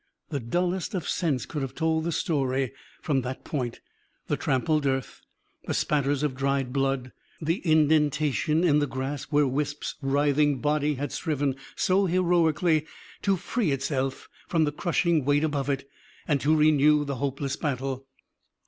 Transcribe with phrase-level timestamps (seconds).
[0.29, 3.81] The dullest of scents could have told the story from that point:
[4.29, 5.21] the trampled earth,
[5.67, 11.11] the spatters of dried blood, the indentation in the grass, where Wisp's writhing body had
[11.11, 12.87] striven so heroically
[13.21, 15.87] to free itself from the crushing weight above it
[16.27, 18.07] and to renew the hopeless battle.